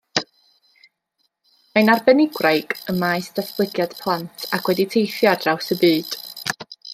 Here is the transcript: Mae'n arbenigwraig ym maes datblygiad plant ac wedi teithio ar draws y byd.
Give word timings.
Mae'n 1.77 1.91
arbenigwraig 1.95 2.73
ym 2.93 2.97
maes 3.03 3.27
datblygiad 3.41 3.93
plant 4.01 4.47
ac 4.59 4.73
wedi 4.73 4.87
teithio 4.95 5.31
ar 5.35 5.41
draws 5.45 5.71
y 5.77 5.79
byd. 5.85 6.19